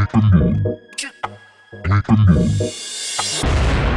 [0.00, 0.78] Black and Moon.
[1.82, 3.89] Black and Moon.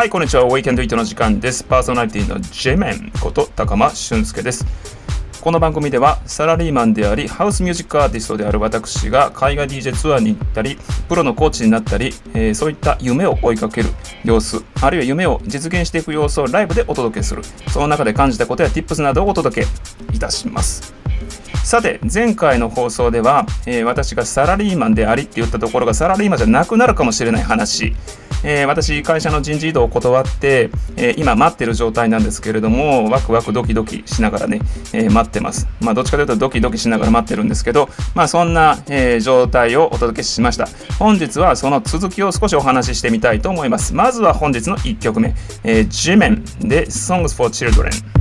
[0.00, 0.44] はい、こんにちは。
[0.44, 1.62] ウィーケンドイートの時間です。
[1.62, 4.64] パーソナリティのジェメンこと高間俊介です。
[5.42, 13.90] この番組ではサラリーマンでありハウスミュージックアーティストである私が海外 DJ ツアーに行ったりプロのコーチになったり、えー、そういった夢を追いかける
[14.24, 20.94] 様子あるいは夢を実現していく様子をライブでお届けするその中で感じたことや Tips などをお届けいたします
[21.62, 27.94] さて前回の放送では、えー、私がサラリーマンでありって言ったところがサラリーマンじゃなくなるかもしれない話
[28.42, 34.60] えー、私会社の人事異動を断って、えー、今待ってる状態なんですけれどもワクワクドキドキしながらね、
[34.92, 35.68] えー、待ってます。
[35.80, 40.68] まあどっちかというとドキドキしながら待ってるんですけどまあそんな、え、状態をお届けしました。
[40.98, 43.94] 本日はその続きを少しお話ししてみたいと思います。
[43.94, 48.19] まずは本日の1曲目、えー、G メンで Songs for Children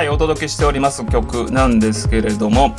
[0.00, 2.74] はいお届けしております曲なんですけれども、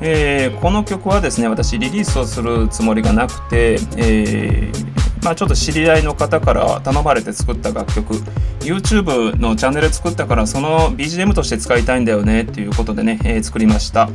[0.00, 8.14] えー、この曲はですね私リリースをするつもりがなくて、えー、まあ、ちょっと知り合いの方から頼まれて作った楽曲
[8.60, 14.08] YouTube のチャンネル作ったからその BGM として使いたいんだよねっていうことでね、えー、作りました。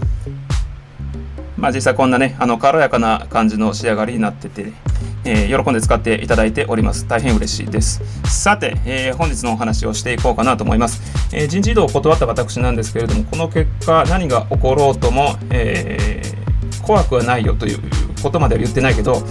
[1.56, 4.74] まあ実際こんなねあの軽やかな感じの仕上がりになってて、
[5.26, 7.08] え、喜んで使っていただいております。
[7.08, 8.02] 大変嬉しいです。
[8.26, 11.02] さて、えー、本日のお話をしていこうかなと思います。
[11.34, 16.22] えー、人事異動を断った私なんですけれども、この結果、何が起ころうとも、え
[16.82, 17.80] 怖くはないよという
[18.24, 19.22] ことまでは言ってないけど、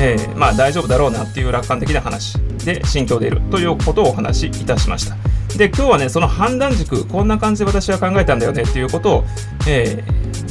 [0.00, 5.16] えまあ大丈夫だろうなっていう楽観的な話で心境でいるということをお話しいたしました。
[5.58, 9.24] で、今日はね、その判断軸、こんな感じで私は考えたんだよねっていうことを、
[9.66, 10.02] え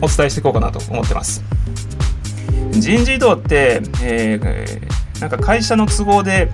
[0.01, 1.43] お伝えしていこうかなと思ってます。
[2.79, 6.51] 人事異動って、えー、なんか会社の都合で、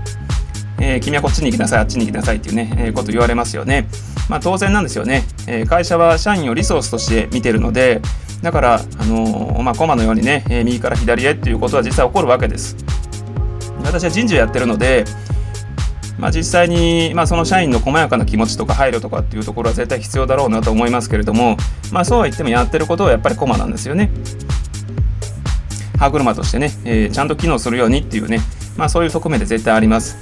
[0.80, 3.88] えー、君はこっちに行きなさいあっちに行きなさいっていうね、えー、こと言われますよね。
[4.30, 5.26] まあ当然なんですよね。
[5.48, 8.02] え、会社は社員をリソースとして見てるので
[8.42, 12.76] だから、あの、まあ、コマのようにね、え、右から左へっていうことは実際起こるわけです。
[13.84, 15.06] 私は人事をやってるので、
[16.18, 21.58] まあ、実際に、まあ、その社員の細やかな気持ちとか配慮とかっていうところは絶対必要だろうなと思いますけれども、
[21.92, 24.12] まあ、そうは言ってもやってることはやっぱりコマなんですよね。
[26.01, 28.39] 歯車としてね、えー、ちゃんと機能するようにっていうね、
[28.75, 30.18] まあ、そういう側面で絶対あります。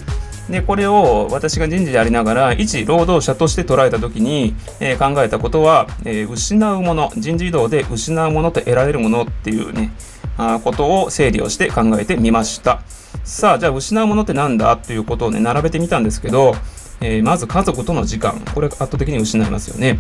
[0.50, 9.92] でこれを私が人事でありながら一労働者として捉えた時に、えー、考えたことは、えー、失うもの人事異動で失うものと得られるものっていうね
[10.38, 12.82] あことを整理をして考えてみました
[13.24, 16.56] さあじゃあ失うものって何だっていうことをね並べてみたんですけど、
[17.02, 18.42] えー、まず家族との時間。
[18.54, 20.00] これ圧倒的に失いますよね。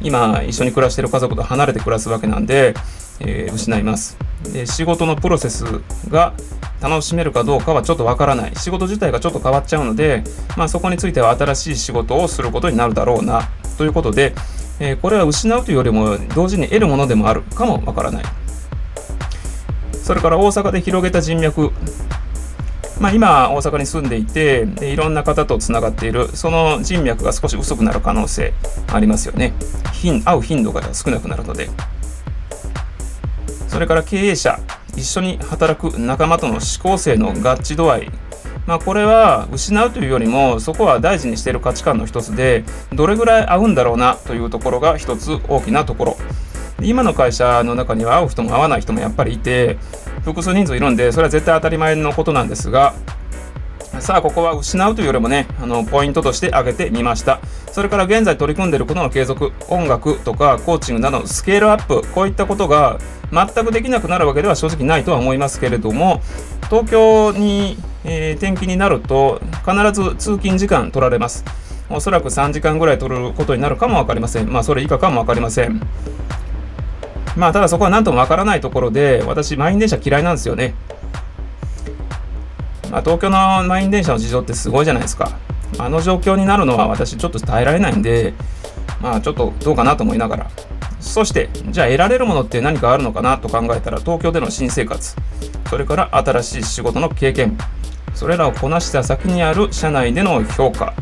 [0.00, 2.74] 今一緒に暮らしている家族と離れて暮らすわけなんで、
[3.20, 4.16] えー、失います。
[4.52, 5.64] で仕事のプロセス
[6.10, 6.34] が
[6.82, 8.52] 楽しめるかどうかはちょっとわからない。
[8.56, 10.22] 仕事自体がちょっと変わっちゃうので、
[10.56, 13.48] まあ、そこについては新しい仕事をすることになるだろうな
[13.78, 14.34] ということで、
[14.80, 18.24] えー、これは失うというよりも同時に得るものでもあるかもわからない。
[19.92, 21.72] それから大阪で広げた人脈。
[23.00, 26.28] まあ、今大阪に住んでいてでいろんな方とつながっている。
[26.34, 28.52] その人脈が少し薄くなる可能性
[28.92, 29.52] ありますよね。
[29.92, 31.68] 頻会う頻度が少なくなるので。
[33.68, 34.60] それから経営者
[34.96, 38.10] 一緒に働く仲間との思考性の合致度合い。
[38.66, 42.64] まあ、これは失うというよりもそこは大事にしている価値観の一つで
[42.94, 46.16] どれぐらい合うんだろうなというところが一つ大きなところ。
[46.82, 49.78] 今の会社の中には会う人も会わない人もやっぱりいて
[50.24, 52.94] 複数人数いるんでそれは絶対当たり前のことなんですが
[54.00, 57.40] さあここは失うというよりもねあのポイントとして挙げてみました。
[57.74, 62.98] それから現在取り組んでいることの継続音楽とかコーチングなどスケールアップこういったことが
[63.32, 66.20] 全くできなくなるわけでは正直ないとは思いますけれども
[66.70, 71.44] 東京に、えー、転勤になると必ず通勤時間取られます。
[71.90, 74.52] おそらく3時間ぐらい取ることになるかも分かりません。
[74.52, 75.80] まあそれ以下かも分かりません。
[77.36, 80.74] まあただそこは何とも分からないところで私満員電車嫌いなんですよね
[82.94, 85.36] まあ、東京の満員電車の事情ってすごいじゃないですか。
[85.78, 88.34] あの状況になるのは私ちょっと耐えられないんで、
[89.02, 90.50] まあちょっとどうかなと思いながら。
[91.00, 95.16] そして、じゃあ得られるものって何かあるのかなと考えたら、東京での新生活、
[95.68, 97.58] それから新しい仕事の経験、
[98.14, 100.94] それらをこなした先にある社内での評価、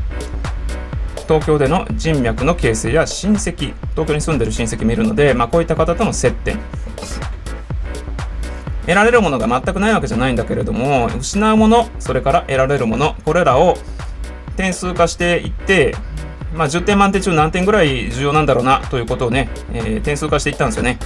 [1.33, 6.59] 東京での人脈の形成や親戚、東京に住んでる親戚もいるので、まあ、こういった方との接点、
[8.83, 13.77] 得られるものが全くないわけじゃないんだけれども失うものそれから得られるものこれらを
[14.57, 15.95] 点数化していって
[16.53, 20.99] まあ、10点満点中何点ぐらい重要なんだろうなということをね、えー、点数化していったんですよね。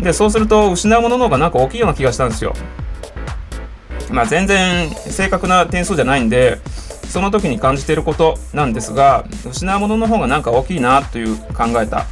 [0.00, 2.52] で、そうすると失うものの方がなんか大きいような気がしたんですよ。
[4.10, 6.58] まあ、全然正確な点数じゃないんで、
[7.12, 12.06] その時に感じていることなんですが、失うものの方がなんか大きいなという考えた。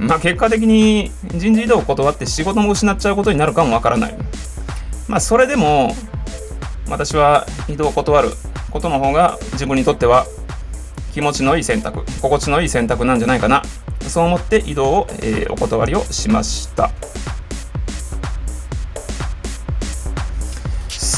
[0.00, 4.16] まあ、結果的に人事異動を断って仕事も失っちゃうことになるかもわからない。
[5.06, 5.94] まあ、それでも
[6.88, 8.30] 私は移動を断る
[8.70, 10.24] ことの方が自分にとっては
[11.12, 13.62] 気持ちのいい選択心地のいい選択なんじゃないかな。
[14.00, 16.90] そう思って移動を、えー、お断りをしました。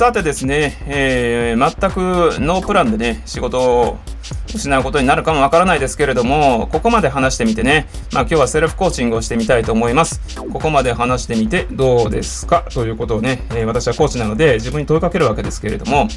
[0.01, 3.99] さてですね、えー、全くノープランでね仕事を
[4.47, 10.23] 失うことになるかもわからないですけれども、ここまで話してみてね、まあ今日はセルフコーチングをしてみたいと思います。
[10.39, 12.63] ここまで話してみてどうですか？
[12.73, 16.09] ということをね、えー、私はコーチなので自分に問いかけるわけですけれども、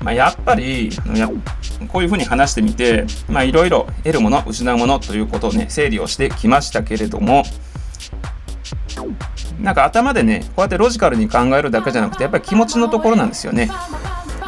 [0.00, 0.88] まあ、やっぱり
[1.88, 7.42] こういうふうに話してみてまあいろいろ得るもの失うものということをね整理をしてきましたけれども
[9.62, 13.70] なんか頭でねこうやってロジカルに考えるだけじゃなくてやっぱり気持ちのところなんですよね。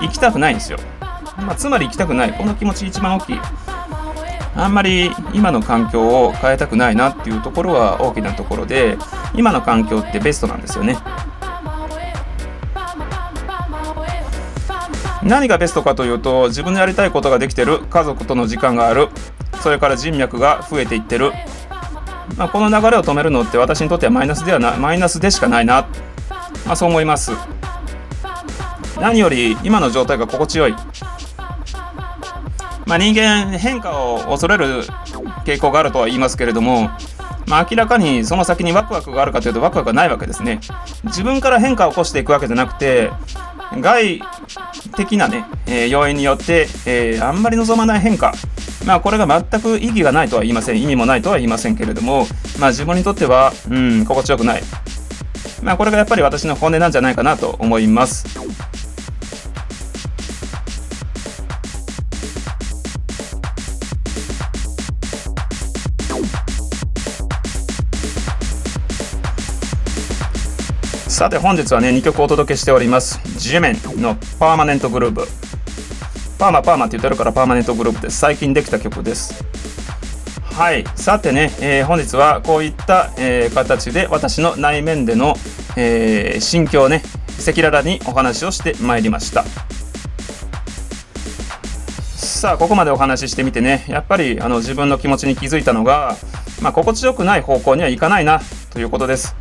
[0.01, 0.79] 行きたくないんですよ。
[1.39, 2.33] まあ、つまり行きたくない。
[2.33, 3.41] この気持ち一番大きい。
[4.57, 8.97] あんまり今の環境を変えたくないなっていうところは大きなところで
[9.35, 10.97] 今の環境ってベストなんですよね。
[15.23, 19.09] 何がベストかというと自分のやりたいことができてる家族との時間がある。
[19.63, 21.33] それから人脈が増えていってる、
[22.37, 25.87] まあ、この流れを止めるのって私にとってはマイナスではなマイナスでしかないな、
[26.67, 27.33] まあ、そう思います。
[29.01, 30.75] 何より今の状態が心地よい。
[32.87, 34.83] まあ、人間変化を恐れる
[35.45, 36.91] 傾向があるとは言いますけれども、
[37.47, 40.61] まあ、明らかにその先にワクワクがあるかというとワクワクがないわけですね。
[41.05, 43.11] 自分から変化を起こしていくわけじゃなくて
[43.81, 44.23] 外
[44.97, 48.33] 的なね、えー、要因によって、えー、あんまり望まない変化
[48.87, 50.83] まあこれが全く意義がないとは言いません。
[50.83, 52.27] 意味もないとは言いませんけれども
[52.61, 54.63] まあ自分にとってはうん心地よくない。
[55.63, 58.27] まあこれがやっぱり私の本音なんじゃないかなと思います。
[71.09, 73.21] さて本日はね2曲お届けしております。
[73.39, 75.29] ジェメンのパーマネントグループ
[76.39, 79.45] パーマパーマって言ってるからパーマネントグループです最近できた曲です。
[80.43, 80.85] はい。
[80.95, 85.35] さてね、えー、本日はこういった、えー、形で私の内面での、
[85.77, 87.03] えー、心境ね
[87.41, 89.45] 赤裸々にお話をしてまいりました。
[92.17, 96.17] さあここまでお話ししてみてねやっぱりあの自分の気持ちに気づいたのが、
[96.61, 99.35] まあ、心地よくない方向にはいかないなということです。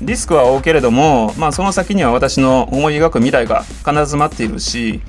[0.00, 5.00] リスクは負うけれども、まあ、その先には私の思い描く未来が必ず待っているし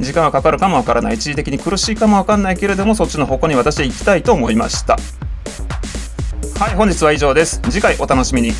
[0.00, 1.14] 時間はかかるかもわからない。
[1.14, 4.96] 一時的に苦しいかもわかんないけれどもそっちの方向に私は行きたいと思いました。
[6.58, 7.60] はい本日は以上です。
[7.70, 8.52] 次回お楽しみに。